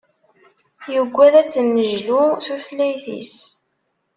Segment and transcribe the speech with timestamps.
[0.93, 3.35] Yuggad ad tennejlu tutlayt-is.